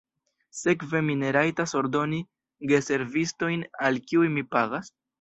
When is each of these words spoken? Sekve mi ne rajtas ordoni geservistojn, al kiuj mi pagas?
Sekve 0.59 1.01
mi 1.09 1.17
ne 1.25 1.33
rajtas 1.37 1.75
ordoni 1.83 2.23
geservistojn, 2.75 3.71
al 3.91 4.05
kiuj 4.11 4.35
mi 4.39 4.51
pagas? 4.59 4.95